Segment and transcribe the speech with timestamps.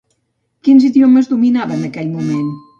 [0.67, 2.53] Quins idiomes dominava en aquell moment?